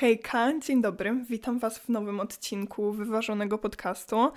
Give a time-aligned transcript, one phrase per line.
[0.00, 4.32] Hejka, dzień dobry, witam Was w nowym odcinku Wyważonego Podcastu.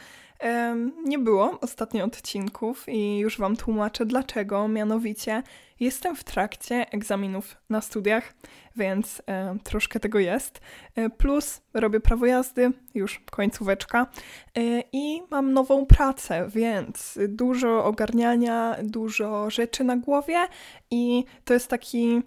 [1.05, 4.67] nie było ostatnio odcinków i już Wam tłumaczę dlaczego.
[4.67, 5.43] Mianowicie
[5.79, 8.33] jestem w trakcie egzaminów na studiach,
[8.75, 9.21] więc
[9.63, 10.61] troszkę tego jest.
[10.95, 14.07] E, plus robię prawo jazdy, już końcóweczka.
[14.57, 20.47] E, I mam nową pracę, więc dużo ogarniania, dużo rzeczy na głowie
[20.91, 22.21] i to jest taki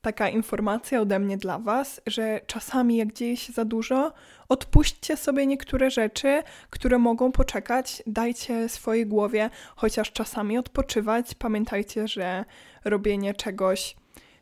[0.00, 4.12] taka informacja ode mnie dla Was, że czasami jak dzieje się za dużo,
[4.48, 8.02] odpuśćcie sobie niektóre rzeczy, które mogą poczekać.
[8.06, 11.34] Dajcie swojej głowie chociaż czasami odpoczywać.
[11.34, 12.44] Pamiętajcie, że
[12.84, 13.96] robienie czegoś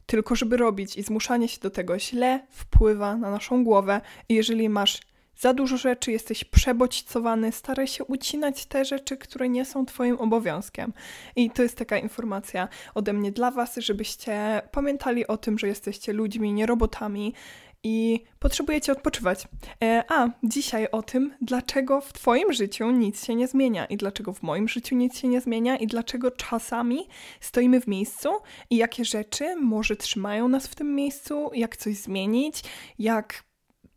[0.07, 4.01] tylko żeby robić i zmuszanie się do tego źle wpływa na naszą głowę.
[4.29, 5.01] I jeżeli masz
[5.39, 10.93] za dużo rzeczy, jesteś przebodźcowany, staraj się ucinać te rzeczy, które nie są Twoim obowiązkiem.
[11.37, 16.13] I to jest taka informacja ode mnie dla Was, żebyście pamiętali o tym, że jesteście
[16.13, 17.35] ludźmi, nie robotami
[17.83, 19.49] i potrzebujecie odpoczywać.
[19.85, 24.33] E, a dzisiaj o tym, dlaczego w Twoim życiu nic się nie zmienia i dlaczego
[24.33, 27.09] w moim życiu nic się nie zmienia i dlaczego czasami
[27.41, 28.29] stoimy w miejscu
[28.71, 32.63] i jakie rzeczy może trzymają nas w tym miejscu, jak coś zmienić,
[32.99, 33.48] jak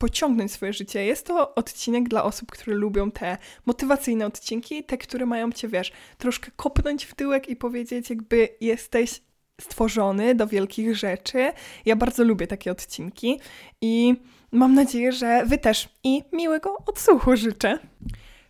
[0.01, 1.05] pociągnąć swoje życie.
[1.05, 5.91] Jest to odcinek dla osób, które lubią te motywacyjne odcinki, te, które mają cię, wiesz,
[6.17, 9.21] troszkę kopnąć w tyłek i powiedzieć, jakby jesteś
[9.61, 11.51] stworzony do wielkich rzeczy.
[11.85, 13.39] Ja bardzo lubię takie odcinki
[13.81, 14.15] i
[14.51, 15.89] mam nadzieję, że wy też.
[16.03, 17.79] I miłego odsłuchu życzę.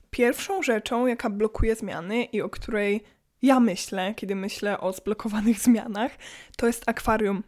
[0.10, 3.04] Pierwszą rzeczą, jaka blokuje zmiany i o której
[3.42, 6.12] ja myślę, kiedy myślę o zblokowanych zmianach,
[6.58, 7.44] to jest akwarium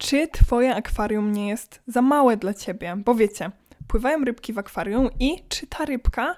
[0.00, 2.96] czy twoje akwarium nie jest za małe dla ciebie?
[3.04, 3.50] Bo wiecie,
[3.88, 6.36] pływają rybki w akwarium i czy ta rybka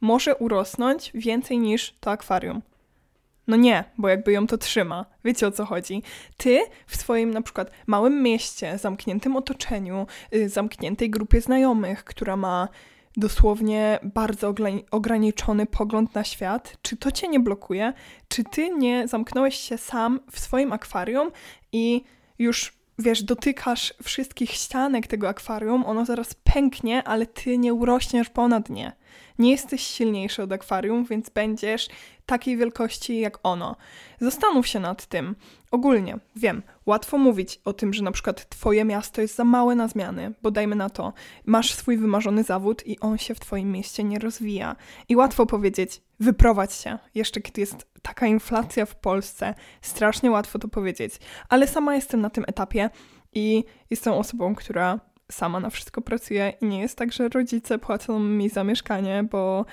[0.00, 2.62] może urosnąć więcej niż to akwarium?
[3.46, 5.06] No nie, bo jakby ją to trzyma.
[5.24, 6.02] Wiecie o co chodzi.
[6.36, 12.68] Ty w swoim na przykład małym mieście, zamkniętym otoczeniu, yy, zamkniętej grupie znajomych, która ma
[13.16, 14.54] dosłownie bardzo
[14.90, 17.92] ograniczony pogląd na świat, czy to cię nie blokuje?
[18.28, 21.30] Czy ty nie zamknąłeś się sam w swoim akwarium
[21.72, 22.04] i
[22.38, 28.70] już wiesz, dotykasz wszystkich ścianek tego akwarium, ono zaraz pęknie, ale ty nie urośniesz ponad
[28.70, 28.92] nie.
[29.38, 31.88] Nie jesteś silniejszy od akwarium, więc będziesz
[32.26, 33.76] takiej wielkości jak ono.
[34.20, 35.36] Zastanów się nad tym.
[35.70, 39.88] Ogólnie, wiem, łatwo mówić o tym, że na przykład twoje miasto jest za małe na
[39.88, 41.12] zmiany, bo dajmy na to,
[41.44, 44.76] masz swój wymarzony zawód i on się w twoim mieście nie rozwija.
[45.08, 50.68] I łatwo powiedzieć, wyprowadź się, jeszcze kiedy jest taka inflacja w Polsce, strasznie łatwo to
[50.68, 51.14] powiedzieć,
[51.48, 52.90] ale sama jestem na tym etapie
[53.34, 55.00] i jestem osobą, która
[55.32, 59.64] sama na wszystko pracuje i nie jest tak, że rodzice płacą mi za mieszkanie, bo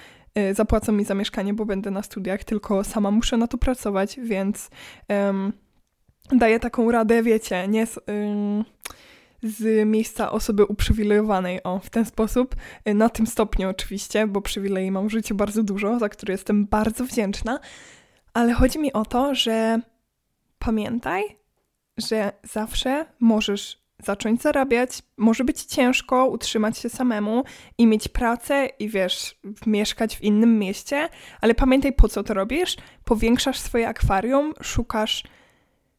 [0.53, 4.69] zapłacą mi za mieszkanie, bo będę na studiach, tylko sama muszę na to pracować, więc
[5.09, 5.53] um,
[6.31, 8.63] daję taką radę, wiecie, nie z, um,
[9.43, 12.55] z miejsca osoby uprzywilejowanej, o, w ten sposób,
[12.89, 16.65] y, na tym stopniu oczywiście, bo przywilei mam w życiu bardzo dużo, za które jestem
[16.65, 17.59] bardzo wdzięczna,
[18.33, 19.79] ale chodzi mi o to, że
[20.59, 21.23] pamiętaj,
[21.97, 24.89] że zawsze możesz zacząć zarabiać.
[25.17, 27.43] Może być ciężko utrzymać się samemu
[27.77, 31.09] i mieć pracę i wiesz, mieszkać w innym mieście,
[31.41, 32.75] ale pamiętaj po co to robisz.
[33.03, 35.23] Powiększasz swoje akwarium, szukasz,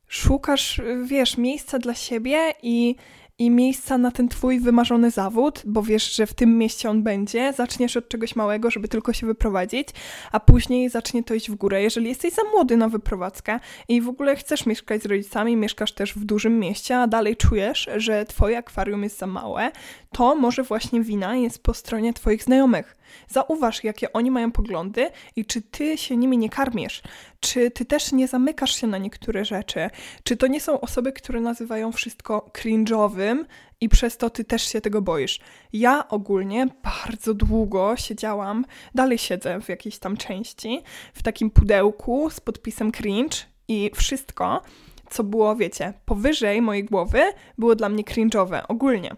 [0.08, 2.96] szukasz, wiesz, miejsca dla siebie i
[3.38, 7.52] i miejsca na ten twój wymarzony zawód, bo wiesz, że w tym mieście on będzie,
[7.52, 9.88] zaczniesz od czegoś małego, żeby tylko się wyprowadzić,
[10.32, 11.82] a później zacznie to iść w górę.
[11.82, 16.14] Jeżeli jesteś za młody na wyprowadzkę i w ogóle chcesz mieszkać z rodzicami, mieszkasz też
[16.14, 19.70] w dużym mieście, a dalej czujesz, że twoje akwarium jest za małe,
[20.12, 22.96] to może właśnie wina jest po stronie twoich znajomych.
[23.28, 27.02] Zauważ, jakie oni mają poglądy i czy ty się nimi nie karmisz,
[27.40, 29.90] czy ty też nie zamykasz się na niektóre rzeczy,
[30.22, 33.44] czy to nie są osoby, które nazywają wszystko cringe'owym
[33.80, 35.40] i przez to ty też się tego boisz.
[35.72, 38.64] Ja ogólnie bardzo długo siedziałam,
[38.94, 40.82] dalej siedzę w jakiejś tam części,
[41.14, 43.36] w takim pudełku z podpisem cringe
[43.68, 44.62] i wszystko,
[45.10, 47.22] co było, wiecie, powyżej mojej głowy,
[47.58, 49.16] było dla mnie cringe'owe ogólnie.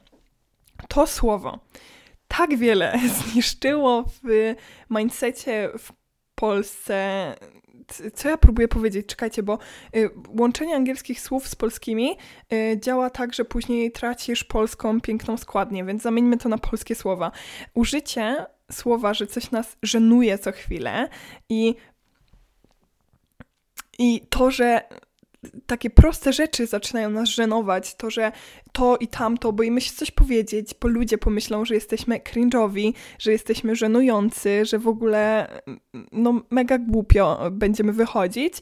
[0.88, 1.58] To słowo
[2.28, 4.54] tak wiele zniszczyło w
[4.90, 5.92] mindsetie w
[6.34, 7.34] Polsce.
[8.14, 9.06] Co ja próbuję powiedzieć?
[9.06, 9.58] Czekajcie, bo
[9.96, 12.16] y, łączenie angielskich słów z polskimi
[12.52, 17.32] y, działa tak, że później tracisz polską piękną składnię, więc zamieńmy to na polskie słowa.
[17.74, 21.08] Użycie słowa, że coś nas żenuje co chwilę
[21.48, 21.74] i
[23.98, 24.82] i to, że
[25.66, 28.32] takie proste rzeczy zaczynają nas żenować, to, że
[28.72, 33.76] to i tamto, boimy się coś powiedzieć, bo ludzie pomyślą, że jesteśmy cringe'owi, że jesteśmy
[33.76, 35.48] żenujący, że w ogóle
[36.12, 38.54] no mega głupio będziemy wychodzić,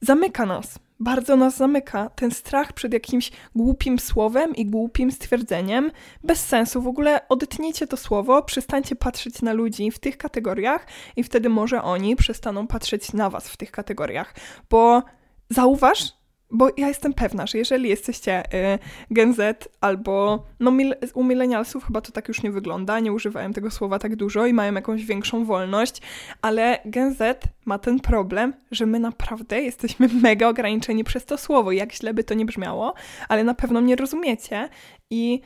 [0.00, 0.78] zamyka nas.
[1.00, 2.10] bardzo nas zamyka.
[2.10, 5.90] Ten strach przed jakimś głupim słowem i głupim stwierdzeniem,
[6.24, 6.82] bez sensu.
[6.82, 11.82] W ogóle odetnijcie to słowo, przestańcie patrzeć na ludzi w tych kategoriach i wtedy może
[11.82, 14.34] oni przestaną patrzeć na was w tych kategoriach.
[14.70, 15.02] Bo
[15.50, 16.12] zauważ,
[16.50, 18.78] bo ja jestem pewna, że jeżeli jesteście y,
[19.10, 23.52] Gen Z albo no mil, u milenialsów chyba to tak już nie wygląda, nie używają
[23.52, 26.02] tego słowa tak dużo i mają jakąś większą wolność,
[26.42, 31.72] ale Gen Z ma ten problem, że my naprawdę jesteśmy mega ograniczeni przez to słowo,
[31.72, 32.94] jak źle by to nie brzmiało,
[33.28, 34.68] ale na pewno mnie rozumiecie
[35.10, 35.40] i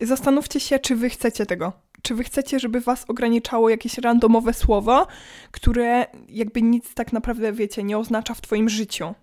[0.00, 1.72] zastanówcie się, czy wy chcecie tego.
[2.02, 5.06] Czy wy chcecie, żeby was ograniczało jakieś randomowe słowo,
[5.50, 9.14] które jakby nic tak naprawdę, wiecie, nie oznacza w twoim życiu?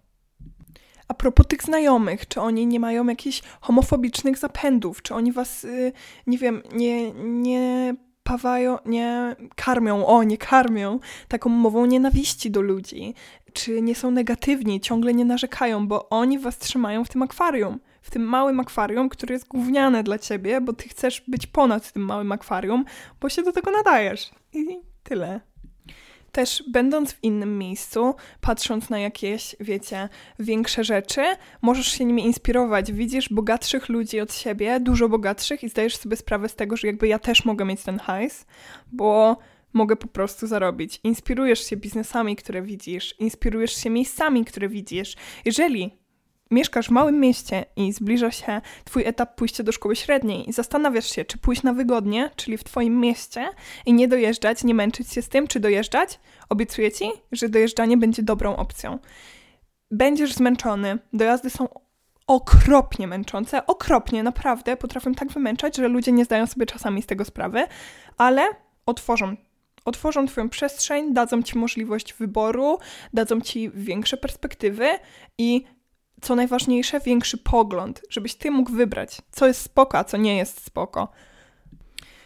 [1.07, 5.91] A propos tych znajomych, czy oni nie mają jakichś homofobicznych zapędów, czy oni was, y,
[6.27, 13.13] nie wiem, nie, nie pawają, nie karmią, o, nie karmią taką mową nienawiści do ludzi,
[13.53, 18.11] czy nie są negatywni, ciągle nie narzekają, bo oni was trzymają w tym akwarium, w
[18.11, 22.31] tym małym akwarium, które jest gówniane dla ciebie, bo ty chcesz być ponad tym małym
[22.31, 22.85] akwarium,
[23.21, 24.31] bo się do tego nadajesz.
[24.53, 25.41] I tyle
[26.31, 30.09] też będąc w innym miejscu, patrząc na jakieś, wiecie,
[30.39, 31.21] większe rzeczy,
[31.61, 32.91] możesz się nimi inspirować.
[32.91, 37.07] Widzisz bogatszych ludzi od siebie, dużo bogatszych i zdajesz sobie sprawę z tego, że jakby
[37.07, 38.45] ja też mogę mieć ten hajs,
[38.91, 39.37] bo
[39.73, 40.99] mogę po prostu zarobić.
[41.03, 45.15] Inspirujesz się biznesami, które widzisz, inspirujesz się miejscami, które widzisz.
[45.45, 45.97] Jeżeli
[46.51, 51.15] mieszkasz w małym mieście i zbliża się twój etap pójścia do szkoły średniej i zastanawiasz
[51.15, 53.49] się, czy pójść na wygodnie, czyli w twoim mieście
[53.85, 58.23] i nie dojeżdżać, nie męczyć się z tym, czy dojeżdżać, obiecuję ci, że dojeżdżanie będzie
[58.23, 58.99] dobrą opcją.
[59.91, 61.67] Będziesz zmęczony, dojazdy są
[62.27, 67.25] okropnie męczące, okropnie, naprawdę, potrafią tak wymęczać, że ludzie nie zdają sobie czasami z tego
[67.25, 67.67] sprawy,
[68.17, 68.47] ale
[68.85, 69.35] otworzą
[69.87, 72.79] otworzą Twoją przestrzeń, dadzą Ci możliwość wyboru,
[73.13, 74.89] dadzą Ci większe perspektywy
[75.37, 75.65] i
[76.21, 80.65] co najważniejsze, większy pogląd, żebyś ty mógł wybrać, co jest spoko, a co nie jest
[80.65, 81.11] spoko.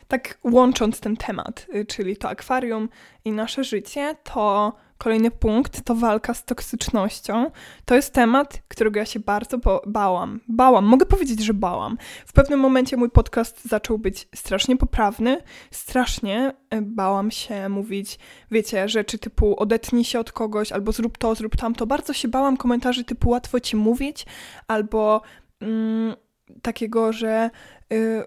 [0.07, 2.89] Tak łącząc ten temat, y, czyli to akwarium
[3.25, 7.51] i nasze życie, to Kolejny punkt to walka z toksycznością.
[7.85, 9.57] To jest temat, którego ja się bardzo
[9.87, 10.39] bałam.
[10.47, 11.97] Bałam, mogę powiedzieć, że bałam.
[12.25, 18.19] W pewnym momencie mój podcast zaczął być strasznie poprawny, strasznie e, bałam się mówić,
[18.51, 21.87] wiecie, rzeczy typu odetnij się od kogoś, albo zrób to, zrób tamto.
[21.87, 24.25] Bardzo się bałam komentarzy typu łatwo ci mówić,
[24.67, 25.21] albo.
[25.61, 26.15] Mm,
[26.61, 27.80] takiego, że Y,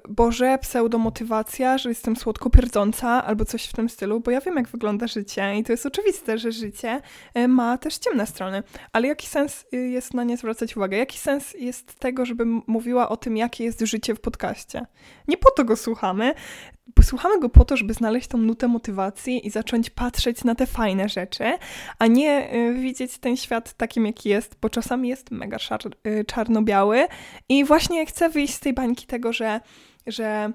[0.09, 4.69] Boże, pseudomotywacja, że jestem słodko pierdząca albo coś w tym stylu, bo ja wiem, jak
[4.69, 7.01] wygląda życie i to jest oczywiste, że życie
[7.39, 8.63] y, ma też ciemne strony.
[8.93, 10.97] Ale jaki sens y, jest na nie zwracać uwagę?
[10.97, 14.87] Jaki sens jest tego, żebym mówiła o tym, jakie jest życie w podcaście?
[15.29, 16.35] Nie po to go słuchamy,
[16.95, 21.09] Posłuchamy go po to, żeby znaleźć tą nutę motywacji i zacząć patrzeć na te fajne
[21.09, 21.45] rzeczy,
[21.99, 25.81] a nie widzieć ten świat takim, jaki jest, bo czasami jest mega szar,
[26.27, 27.07] czarno-biały
[27.49, 29.61] i właśnie chcę wyjść z tej bańki tego, że
[30.07, 30.53] że,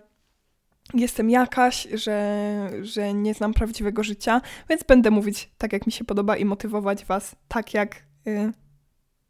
[0.93, 6.05] jestem jakaś, że, że nie znam prawdziwego życia, więc będę mówić tak, jak mi się
[6.05, 7.95] podoba i motywować Was tak, jak
[8.27, 8.53] y,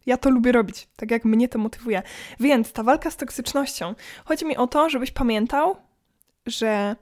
[0.06, 2.02] ja to lubię robić, tak jak mnie to motywuje.
[2.40, 3.96] Więc ta walka z toksycznością.
[4.26, 5.76] Chodzi mi o to, żebyś pamiętał,
[6.46, 6.96] że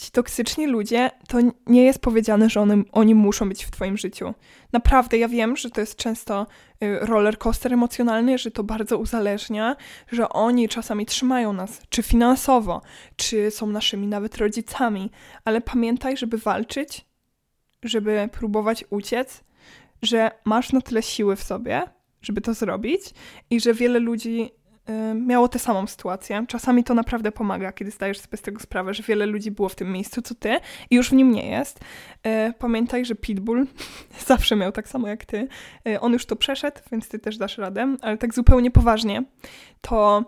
[0.00, 4.34] ci toksyczni ludzie, to nie jest powiedziane, że one, oni muszą być w twoim życiu.
[4.72, 6.46] Naprawdę, ja wiem, że to jest często
[6.84, 9.76] y, roller coaster emocjonalny, że to bardzo uzależnia,
[10.12, 12.82] że oni czasami trzymają nas, czy finansowo,
[13.16, 15.10] czy są naszymi nawet rodzicami,
[15.44, 17.06] ale pamiętaj, żeby walczyć,
[17.82, 19.44] żeby próbować uciec,
[20.02, 21.82] że masz na tyle siły w sobie,
[22.22, 23.02] żeby to zrobić
[23.50, 24.50] i że wiele ludzi
[25.14, 26.44] miało tę samą sytuację.
[26.48, 29.74] Czasami to naprawdę pomaga, kiedy zdajesz sobie z tego sprawę, że wiele ludzi było w
[29.74, 30.56] tym miejscu, co ty
[30.90, 31.80] i już w nim nie jest.
[32.26, 33.66] Y, pamiętaj, że Pitbull
[34.26, 35.48] zawsze miał tak samo jak ty.
[35.88, 39.24] Y, on już to przeszedł, więc ty też dasz radę, ale tak zupełnie poważnie,
[39.80, 40.24] to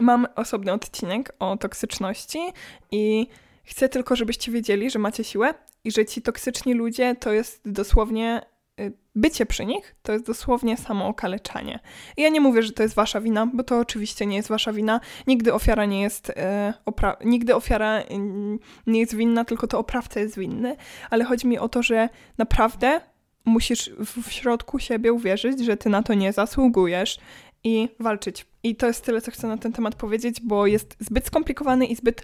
[0.00, 2.38] mam osobny odcinek o toksyczności
[2.90, 3.26] i
[3.64, 8.42] chcę tylko, żebyście wiedzieli, że macie siłę i że ci toksyczni ludzie to jest dosłownie
[8.42, 8.51] Y,
[9.14, 11.80] bycie przy nich to jest dosłownie samo okaleczanie.
[12.16, 14.72] I ja nie mówię, że to jest wasza wina, bo to oczywiście nie jest wasza
[14.72, 15.00] wina.
[15.26, 18.04] Nigdy ofiara nie jest, e, opra- nigdy ofiara y,
[18.86, 20.76] nie jest winna, tylko to oprawca jest winny,
[21.10, 23.00] ale chodzi mi o to, że naprawdę
[23.44, 27.18] musisz w środku siebie uwierzyć, że ty na to nie zasługujesz
[27.64, 28.46] i walczyć.
[28.62, 31.96] I to jest tyle, co chcę na ten temat powiedzieć, bo jest zbyt skomplikowany i
[31.96, 32.22] zbyt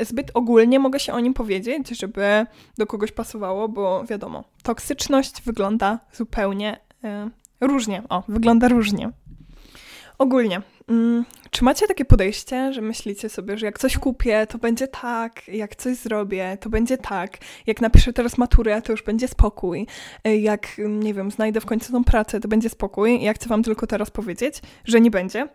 [0.00, 2.46] zbyt ogólnie mogę się o nim powiedzieć, żeby
[2.78, 6.80] do kogoś pasowało, bo wiadomo, toksyczność wygląda zupełnie
[7.60, 8.02] różnie.
[8.08, 9.10] O, wygląda różnie.
[10.18, 14.88] Ogólnie, mm, czy macie takie podejście, że myślicie sobie, że jak coś kupię, to będzie
[14.88, 19.86] tak, jak coś zrobię, to będzie tak, jak napiszę teraz maturę, to już będzie spokój,
[20.26, 23.22] y, jak, nie wiem, znajdę w końcu tą pracę, to będzie spokój.
[23.22, 25.48] Ja chcę wam tylko teraz powiedzieć, że nie będzie.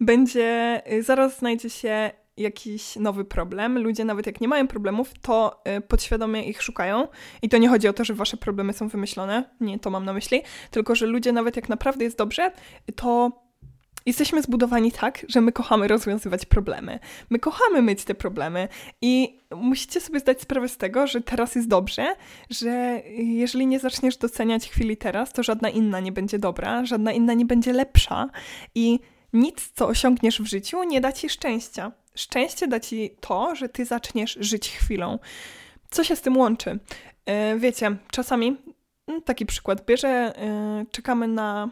[0.00, 3.78] Będzie, y, zaraz znajdzie się jakiś nowy problem.
[3.78, 7.08] Ludzie nawet jak nie mają problemów, to y, podświadomie ich szukają.
[7.42, 10.12] I to nie chodzi o to, że wasze problemy są wymyślone, nie to mam na
[10.12, 12.52] myśli, tylko że ludzie nawet jak naprawdę jest dobrze,
[12.96, 13.42] to
[14.06, 16.98] Jesteśmy zbudowani tak, że my kochamy rozwiązywać problemy.
[17.30, 18.68] My kochamy mieć te problemy
[19.02, 22.14] i musicie sobie zdać sprawę z tego, że teraz jest dobrze,
[22.50, 27.34] że jeżeli nie zaczniesz doceniać chwili teraz, to żadna inna nie będzie dobra, żadna inna
[27.34, 28.30] nie będzie lepsza
[28.74, 29.00] i
[29.32, 31.92] nic, co osiągniesz w życiu, nie da ci szczęścia.
[32.14, 35.18] Szczęście da ci to, że ty zaczniesz żyć chwilą.
[35.90, 36.78] Co się z tym łączy?
[37.26, 38.56] Yy, wiecie, czasami
[39.06, 40.34] mm, taki przykład bierze,
[40.78, 41.70] yy, czekamy na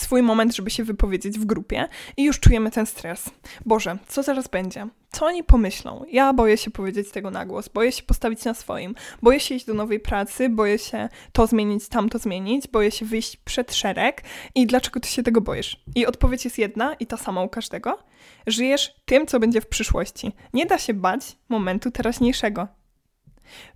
[0.00, 3.30] swój moment, żeby się wypowiedzieć w grupie i już czujemy ten stres.
[3.66, 4.86] Boże, co zaraz będzie?
[5.12, 6.04] Co oni pomyślą?
[6.10, 9.66] Ja boję się powiedzieć tego na głos, boję się postawić na swoim, boję się iść
[9.66, 14.22] do nowej pracy, boję się to zmienić, tamto zmienić, boję się wyjść przed szereg
[14.54, 15.84] i dlaczego ty się tego boisz?
[15.94, 17.98] I odpowiedź jest jedna i ta sama u każdego.
[18.46, 20.32] Żyjesz tym, co będzie w przyszłości.
[20.54, 22.68] Nie da się bać momentu teraźniejszego.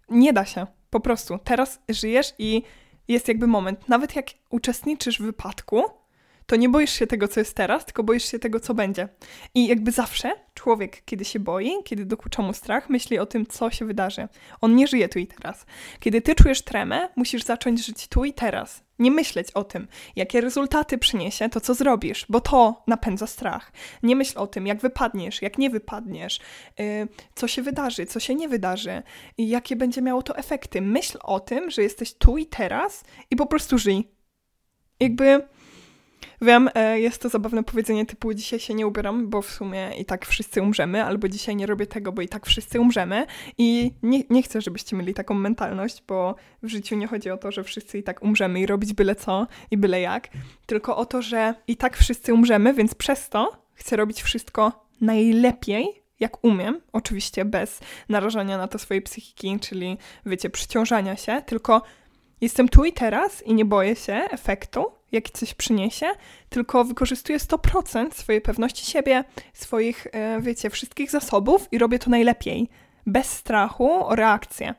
[0.09, 0.67] Nie da się.
[0.91, 1.39] Po prostu.
[1.45, 2.63] Teraz żyjesz i
[3.09, 3.89] jest jakby moment.
[3.89, 5.83] Nawet jak uczestniczysz w wypadku,
[6.53, 9.09] to nie boisz się tego, co jest teraz, tylko boisz się tego, co będzie.
[9.55, 13.71] I jakby zawsze człowiek, kiedy się boi, kiedy dokucza mu strach, myśli o tym, co
[13.71, 14.29] się wydarzy.
[14.61, 15.67] On nie żyje tu i teraz.
[16.01, 18.85] Kiedy ty czujesz tremę, musisz zacząć żyć tu i teraz.
[18.99, 23.73] Nie myśleć o tym, jakie rezultaty przyniesie to, co zrobisz, bo to napędza strach.
[24.03, 26.41] Nie myśl o tym, jak wypadniesz, jak nie wypadniesz,
[26.79, 29.03] yy, co się wydarzy, co się nie wydarzy
[29.39, 30.81] i jakie będzie miało to efekty.
[30.81, 34.09] Myśl o tym, że jesteś tu i teraz i po prostu żyj.
[35.01, 35.49] Jakby
[36.41, 40.05] Wiem, e, jest to zabawne powiedzenie typu dzisiaj się nie ubieram, bo w sumie i
[40.05, 43.27] tak wszyscy umrzemy, albo dzisiaj nie robię tego, bo i tak wszyscy umrzemy.
[43.59, 47.53] I nie, nie chcę, żebyście mieli taką mentalność, bo w życiu nie chodzi o to,
[47.53, 50.29] że wszyscy i tak umrzemy i robić byle co i byle jak,
[50.67, 56.03] tylko o to, że i tak wszyscy umrzemy, więc przez to chcę robić wszystko najlepiej,
[56.21, 61.83] jak umiem, oczywiście bez narażania na to swojej psychiki, czyli wiecie, przyciążania się, tylko
[62.41, 66.07] jestem tu i teraz i nie boję się efektu, jaki coś przyniesie,
[66.49, 72.69] tylko wykorzystuję 100% swojej pewności siebie, swoich, e, wiecie, wszystkich zasobów i robię to najlepiej,
[73.07, 74.75] bez strachu o reakcję.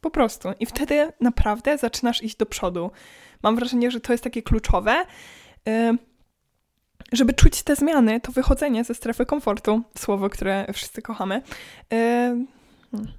[0.00, 0.48] Po prostu.
[0.60, 2.90] I wtedy naprawdę zaczynasz iść do przodu.
[3.42, 5.04] Mam wrażenie, że to jest takie kluczowe.
[5.68, 5.96] E,
[7.12, 11.42] żeby czuć te zmiany, to wychodzenie ze strefy komfortu, słowo, które wszyscy kochamy.
[11.92, 12.44] E,
[12.90, 13.12] hmm.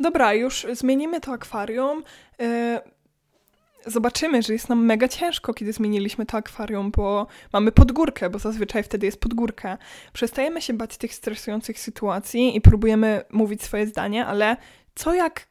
[0.00, 2.02] Dobra, już zmienimy to akwarium
[3.88, 8.82] zobaczymy, że jest nam mega ciężko, kiedy zmieniliśmy to akwarium, bo mamy podgórkę, bo zazwyczaj
[8.82, 9.78] wtedy jest podgórka.
[10.12, 14.56] Przestajemy się bać tych stresujących sytuacji i próbujemy mówić swoje zdanie, ale
[14.94, 15.48] co jak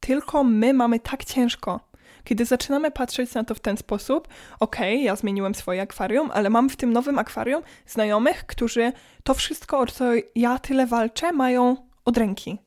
[0.00, 1.80] tylko my mamy tak ciężko?
[2.24, 4.28] Kiedy zaczynamy patrzeć na to w ten sposób,
[4.60, 8.92] okej, okay, ja zmieniłem swoje akwarium, ale mam w tym nowym akwarium znajomych, którzy
[9.24, 10.04] to wszystko, o co
[10.34, 12.58] ja tyle walczę, mają od ręki.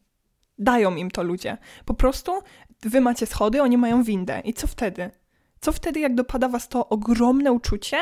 [0.58, 1.58] Dają im to ludzie.
[1.86, 2.32] Po prostu
[2.84, 4.42] wy macie schody, oni mają windę.
[4.46, 5.12] I co wtedy?
[5.62, 7.98] Co wtedy, jak dopada was to ogromne uczucie,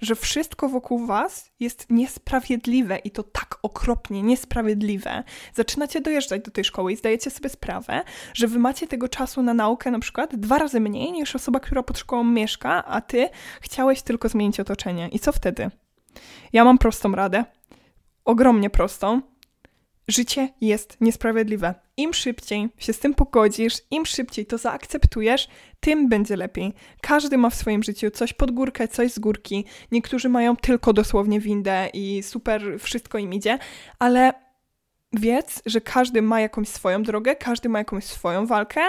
[0.00, 5.24] że wszystko wokół was jest niesprawiedliwe i to tak okropnie niesprawiedliwe?
[5.54, 8.02] Zaczynacie dojeżdżać do tej szkoły i zdajecie sobie sprawę,
[8.34, 11.82] że wy macie tego czasu na naukę na przykład dwa razy mniej niż osoba, która
[11.82, 13.28] pod szkołą mieszka, a ty
[13.60, 15.08] chciałeś tylko zmienić otoczenie.
[15.08, 15.70] I co wtedy?
[16.52, 17.44] Ja mam prostą radę.
[18.24, 19.20] Ogromnie prostą
[20.08, 21.74] Życie jest niesprawiedliwe.
[21.96, 25.48] Im szybciej się z tym pogodzisz, im szybciej to zaakceptujesz,
[25.80, 26.74] tym będzie lepiej.
[27.00, 29.64] Każdy ma w swoim życiu coś pod górkę, coś z górki.
[29.92, 33.58] Niektórzy mają tylko dosłownie windę i super wszystko im idzie,
[33.98, 34.32] ale
[35.12, 38.80] wiedz, że każdy ma jakąś swoją drogę, każdy ma jakąś swoją walkę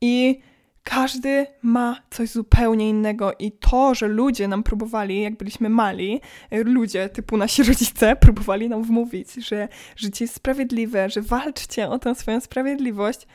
[0.00, 0.40] i
[0.88, 7.08] każdy ma coś zupełnie innego i to, że ludzie nam próbowali, jak byliśmy mali, ludzie
[7.08, 12.40] typu nasi rodzice próbowali nam wmówić, że życie jest sprawiedliwe, że walczcie o tę swoją
[12.40, 13.26] sprawiedliwość.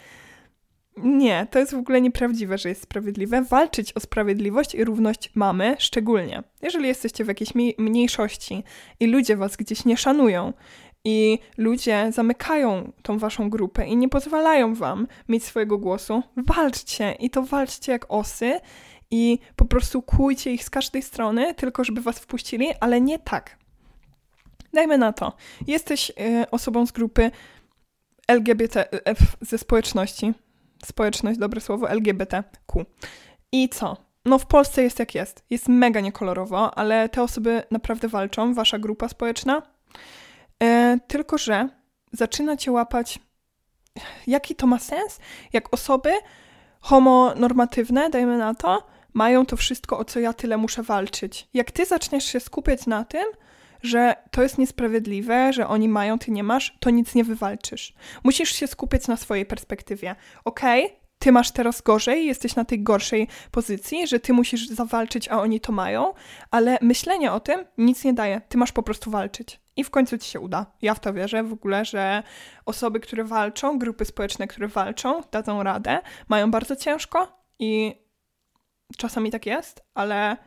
[0.98, 3.41] Nie, to jest w ogóle nieprawdziwe, że jest sprawiedliwe.
[3.41, 8.63] Walczyć o sprawiedliwość i równość mamy, szczególnie jeżeli jesteście w jakiejś mniejszości
[9.00, 10.53] i ludzie was gdzieś nie szanują
[11.05, 17.29] i ludzie zamykają tą waszą grupę i nie pozwalają wam mieć swojego głosu, walczcie i
[17.29, 18.60] to walczcie jak osy
[19.12, 23.57] i po prostu kłójcie ich z każdej strony, tylko żeby was wpuścili, ale nie tak.
[24.74, 25.33] Dajmy na to.
[25.67, 27.31] Jesteś y, osobą z grupy
[28.27, 29.00] LGBT, y,
[29.41, 30.33] ze społeczności.
[30.86, 32.86] Społeczność, dobre słowo, LGBTQ.
[33.51, 33.98] I co?
[34.25, 35.43] no w Polsce jest jak jest.
[35.50, 39.62] Jest mega niekolorowo, ale te osoby naprawdę walczą, wasza grupa społeczna.
[40.63, 41.70] E, tylko, że
[42.12, 43.20] zaczyna cię łapać,
[44.27, 45.20] jaki to ma sens,
[45.53, 46.12] jak osoby
[46.79, 51.48] homonormatywne, dajmy na to, mają to wszystko, o co ja tyle muszę walczyć.
[51.53, 53.25] Jak ty zaczniesz się skupiać na tym,
[53.84, 57.93] że to jest niesprawiedliwe, że oni mają, ty nie masz, to nic nie wywalczysz.
[58.24, 60.15] Musisz się skupiać na swojej perspektywie.
[60.46, 65.27] Okej, okay, ty masz teraz gorzej, jesteś na tej gorszej pozycji, że ty musisz zawalczyć,
[65.27, 66.13] a oni to mają,
[66.51, 68.41] ale myślenie o tym nic nie daje.
[68.50, 69.62] Ty masz po prostu walczyć.
[69.75, 70.65] I w końcu ci się uda.
[70.82, 72.24] Ja w to wierzę w ogóle, że
[72.65, 77.96] osoby, które walczą, grupy społeczne, które walczą, dadzą radę, mają bardzo ciężko i
[78.98, 80.38] czasami tak jest, ale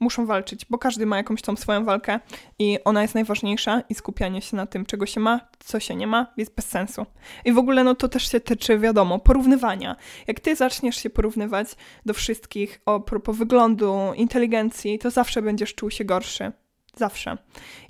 [0.00, 2.20] muszą walczyć, bo każdy ma jakąś tą swoją walkę
[2.58, 6.06] i ona jest najważniejsza i skupianie się na tym, czego się ma, co się nie
[6.06, 7.06] ma, jest bez sensu.
[7.44, 9.96] I w ogóle no to też się tyczy, wiadomo, porównywania.
[10.26, 11.68] Jak ty zaczniesz się porównywać
[12.06, 16.52] do wszystkich o propos wyglądu, inteligencji, to zawsze będziesz czuł się gorszy.
[16.96, 17.38] Zawsze.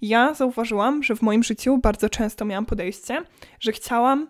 [0.03, 3.23] Ja zauważyłam, że w moim życiu bardzo często miałam podejście,
[3.61, 4.29] że chciałam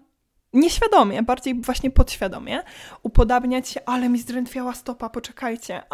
[0.53, 2.63] nieświadomie, bardziej właśnie podświadomie
[3.03, 5.83] upodabniać się, ale mi zdrętwiała stopa, poczekajcie.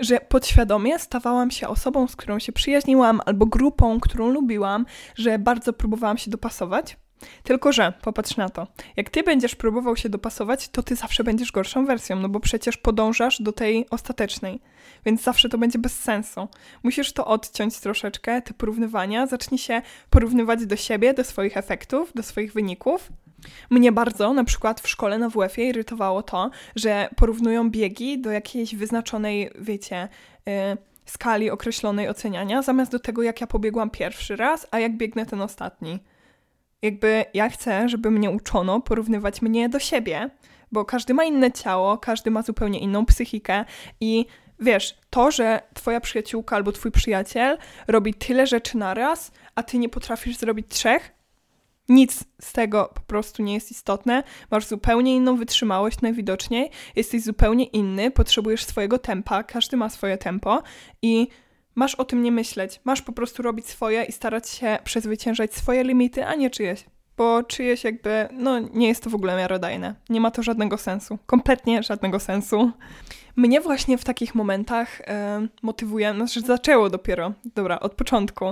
[0.00, 5.72] Że podświadomie stawałam się osobą, z którą się przyjaźniłam, albo grupą, którą lubiłam, że bardzo
[5.72, 6.96] próbowałam się dopasować.
[7.42, 8.66] Tylko, że popatrz na to.
[8.96, 12.76] Jak ty będziesz próbował się dopasować, to ty zawsze będziesz gorszą wersją, no bo przecież
[12.76, 14.60] podążasz do tej ostatecznej.
[15.04, 16.48] Więc zawsze to będzie bez sensu.
[16.82, 19.26] Musisz to odciąć troszeczkę, te porównywania.
[19.26, 23.12] Zacznij się porównywać do siebie, do swoich efektów, do swoich wyników
[23.70, 28.74] mnie bardzo, na przykład w szkole na WF-ie irytowało to, że porównują biegi do jakiejś
[28.74, 30.08] wyznaczonej, wiecie,
[30.46, 30.52] yy,
[31.06, 35.40] skali określonej oceniania, zamiast do tego, jak ja pobiegłam pierwszy raz, a jak biegnę ten
[35.40, 35.98] ostatni.
[36.82, 40.30] Jakby ja chcę, żeby mnie uczono porównywać mnie do siebie,
[40.72, 43.64] bo każdy ma inne ciało, każdy ma zupełnie inną psychikę
[44.00, 44.26] i
[44.60, 47.58] wiesz, to, że twoja przyjaciółka albo twój przyjaciel
[47.88, 51.12] robi tyle rzeczy naraz, a ty nie potrafisz zrobić trzech,
[51.88, 54.22] nic z tego po prostu nie jest istotne.
[54.50, 60.62] Masz zupełnie inną wytrzymałość najwidoczniej, jesteś zupełnie inny, potrzebujesz swojego tempa, każdy ma swoje tempo
[61.02, 61.28] i
[61.80, 62.80] masz o tym nie myśleć.
[62.84, 66.84] Masz po prostu robić swoje i starać się przezwyciężać swoje limity, a nie czyjeś.
[67.16, 69.94] Bo czyjeś jakby, no nie jest to w ogóle miarodajne.
[70.08, 71.18] Nie ma to żadnego sensu.
[71.26, 72.70] Kompletnie żadnego sensu.
[73.36, 78.44] Mnie właśnie w takich momentach e, motywuje, znaczy zaczęło dopiero, dobra, od początku.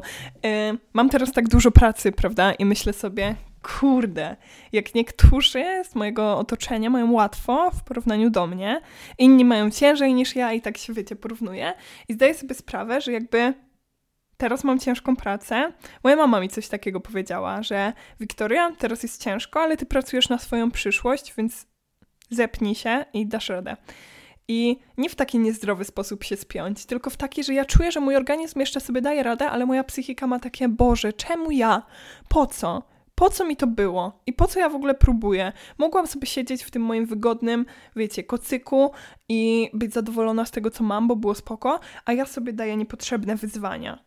[0.44, 2.52] E, mam teraz tak dużo pracy, prawda?
[2.52, 4.36] I myślę sobie, kurde,
[4.72, 8.80] jak niektórzy z mojego otoczenia mają łatwo w porównaniu do mnie,
[9.18, 11.74] inni mają ciężej niż ja i tak się, wiecie, porównuję.
[12.08, 13.54] I zdaję sobie sprawę, że jakby
[14.36, 15.72] teraz mam ciężką pracę.
[16.04, 20.38] Moja mama mi coś takiego powiedziała, że Wiktoria, teraz jest ciężko, ale ty pracujesz na
[20.38, 21.66] swoją przyszłość, więc
[22.30, 23.76] zepnij się i dasz radę.
[24.48, 28.00] I nie w taki niezdrowy sposób się spiąć, tylko w taki, że ja czuję, że
[28.00, 31.82] mój organizm jeszcze sobie daje radę, ale moja psychika ma takie, Boże, czemu ja?
[32.28, 32.82] Po co?
[33.18, 34.20] Po co mi to było?
[34.26, 35.52] I po co ja w ogóle próbuję?
[35.78, 38.90] Mogłam sobie siedzieć w tym moim wygodnym, wiecie, kocyku
[39.28, 43.36] i być zadowolona z tego, co mam, bo było spoko, a ja sobie daję niepotrzebne
[43.36, 43.98] wyzwania.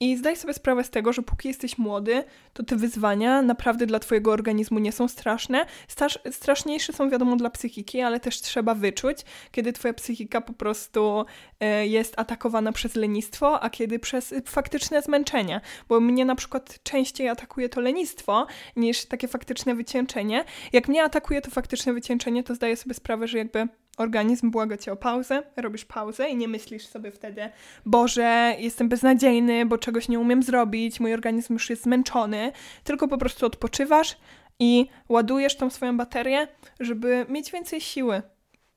[0.00, 3.98] I zdaj sobie sprawę z tego, że póki jesteś młody, to te wyzwania naprawdę dla
[3.98, 5.66] Twojego organizmu nie są straszne.
[5.88, 9.18] Strasz, straszniejsze są wiadomo dla psychiki, ale też trzeba wyczuć,
[9.50, 11.24] kiedy Twoja psychika po prostu
[11.60, 15.60] e, jest atakowana przez lenistwo, a kiedy przez faktyczne zmęczenie.
[15.88, 20.44] Bo mnie na przykład częściej atakuje to lenistwo niż takie faktyczne wycieńczenie.
[20.72, 24.92] Jak mnie atakuje to faktyczne wycieńczenie, to zdaję sobie sprawę, że jakby organizm błaga cię
[24.92, 27.50] o pauzę, robisz pauzę i nie myślisz sobie wtedy,
[27.86, 32.52] Boże, jestem beznadziejny, bo czegoś nie umiem zrobić, mój organizm już jest zmęczony,
[32.84, 34.16] tylko po prostu odpoczywasz
[34.58, 36.48] i ładujesz tą swoją baterię,
[36.80, 38.22] żeby mieć więcej siły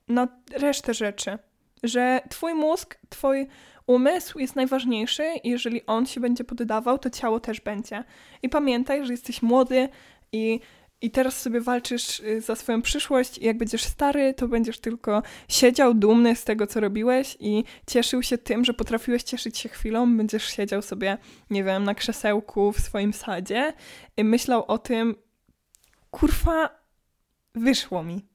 [0.07, 1.37] na resztę rzeczy.
[1.83, 3.47] Że twój mózg, twój
[3.87, 8.03] umysł jest najważniejszy i jeżeli on się będzie poddawał, to ciało też będzie.
[8.41, 9.89] I pamiętaj, że jesteś młody
[10.31, 10.59] i
[11.01, 15.23] i teraz sobie walczysz y, za swoją przyszłość i jak będziesz stary, to będziesz tylko
[15.47, 20.17] siedział dumny z tego, co robiłeś i cieszył się tym, że potrafiłeś cieszyć się chwilą.
[20.17, 21.17] Będziesz siedział sobie,
[21.49, 23.73] nie wiem, na krzesełku w swoim sadzie
[24.17, 25.15] i myślał o tym,
[26.11, 26.69] kurwa,
[27.55, 28.25] wyszło mi.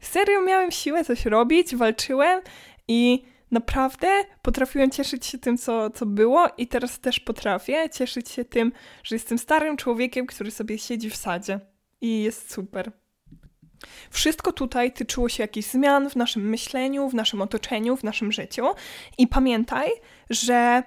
[0.00, 2.40] Serio miałem siłę coś robić, walczyłem
[2.88, 4.08] i naprawdę
[4.42, 8.72] potrafiłem cieszyć się tym, co, co było, i teraz też potrafię cieszyć się tym,
[9.04, 11.60] że jestem starym człowiekiem, który sobie siedzi w sadzie.
[12.00, 12.92] I jest super.
[14.10, 18.66] Wszystko tutaj tyczyło się jakichś zmian w naszym myśleniu, w naszym otoczeniu, w naszym życiu.
[19.18, 19.90] I pamiętaj,
[20.30, 20.82] że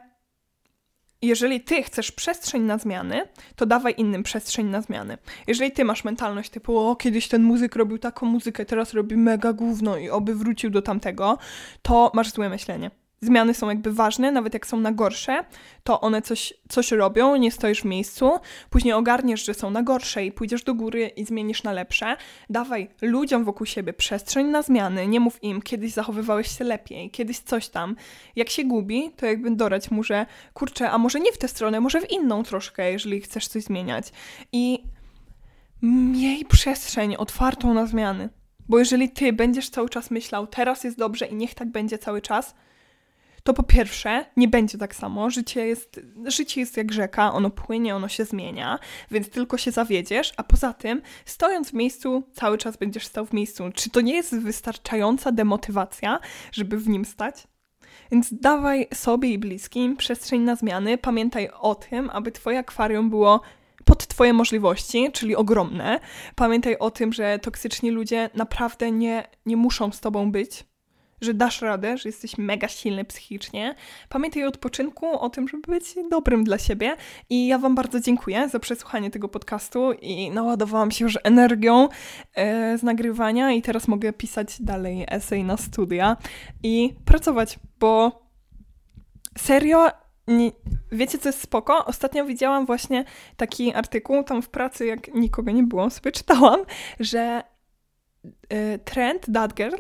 [1.21, 5.17] jeżeli ty chcesz przestrzeń na zmiany, to dawaj innym przestrzeń na zmiany.
[5.47, 9.53] Jeżeli ty masz mentalność typu, o, kiedyś ten muzyk robił taką muzykę, teraz robi mega
[9.53, 11.37] gówno i oby wrócił do tamtego,
[11.81, 15.43] to masz złe myślenie zmiany są jakby ważne, nawet jak są na gorsze,
[15.83, 18.31] to one coś, coś robią, nie stoisz w miejscu,
[18.69, 22.17] później ogarniesz, że są na gorsze i pójdziesz do góry i zmienisz na lepsze.
[22.49, 27.39] Dawaj ludziom wokół siebie przestrzeń na zmiany, nie mów im, kiedyś zachowywałeś się lepiej, kiedyś
[27.39, 27.95] coś tam.
[28.35, 31.79] Jak się gubi, to jakby dorać mu, że kurczę, a może nie w tę stronę,
[31.79, 34.11] może w inną troszkę, jeżeli chcesz coś zmieniać.
[34.51, 34.83] I
[35.81, 38.29] miej przestrzeń otwartą na zmiany.
[38.69, 42.21] Bo jeżeli ty będziesz cały czas myślał, teraz jest dobrze i niech tak będzie cały
[42.21, 42.55] czas,
[43.47, 45.29] to po pierwsze nie będzie tak samo.
[45.29, 48.79] Życie jest, życie jest jak rzeka, ono płynie, ono się zmienia,
[49.11, 53.33] więc tylko się zawiedziesz, a poza tym, stojąc w miejscu, cały czas będziesz stał w
[53.33, 53.63] miejscu.
[53.73, 56.19] Czy to nie jest wystarczająca demotywacja,
[56.51, 57.47] żeby w nim stać?
[58.11, 60.97] Więc dawaj sobie i bliskim przestrzeń na zmiany.
[60.97, 63.41] Pamiętaj o tym, aby Twoje akwarium było
[63.85, 65.99] pod Twoje możliwości, czyli ogromne.
[66.35, 70.65] Pamiętaj o tym, że toksyczni ludzie naprawdę nie, nie muszą z Tobą być
[71.21, 73.75] że dasz radę, że jesteś mega silny psychicznie.
[74.09, 76.95] Pamiętaj o odpoczynku, o tym, żeby być dobrym dla siebie.
[77.29, 81.89] I ja Wam bardzo dziękuję za przesłuchanie tego podcastu i naładowałam się już energią
[82.35, 86.17] e, z nagrywania i teraz mogę pisać dalej esej na studia
[86.63, 88.21] i pracować, bo
[89.37, 89.87] serio
[90.27, 90.51] nie,
[90.91, 91.85] wiecie, co jest spoko?
[91.85, 93.05] Ostatnio widziałam właśnie
[93.37, 96.59] taki artykuł tam w pracy, jak nikogo nie było, sobie czytałam,
[96.99, 97.43] że
[98.53, 99.75] y, trend That Girl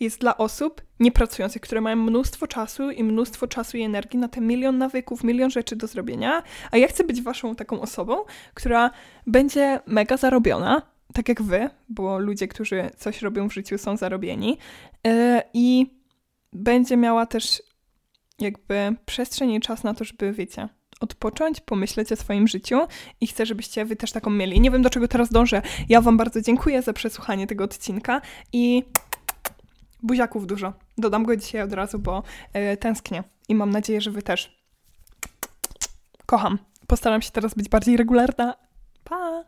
[0.00, 4.40] jest dla osób niepracujących, które mają mnóstwo czasu i mnóstwo czasu i energii na te
[4.40, 8.90] milion nawyków, milion rzeczy do zrobienia, a ja chcę być waszą taką osobą, która
[9.26, 10.82] będzie mega zarobiona,
[11.14, 14.58] tak jak wy, bo ludzie, którzy coś robią w życiu są zarobieni
[15.04, 15.12] yy,
[15.54, 15.86] i
[16.52, 17.62] będzie miała też
[18.38, 20.68] jakby przestrzeń i czas na to, żeby, wiecie,
[21.00, 22.80] odpocząć, pomyśleć o swoim życiu
[23.20, 24.60] i chcę, żebyście wy też taką mieli.
[24.60, 25.62] Nie wiem, do czego teraz dążę.
[25.88, 28.20] Ja wam bardzo dziękuję za przesłuchanie tego odcinka
[28.52, 28.84] i
[30.02, 30.72] buziaków dużo.
[30.98, 32.22] Dodam go dzisiaj od razu, bo
[32.54, 34.60] yy, tęsknię i mam nadzieję, że wy też.
[36.26, 36.58] Kocham.
[36.86, 38.54] Postaram się teraz być bardziej regularna.
[39.04, 39.44] Pa!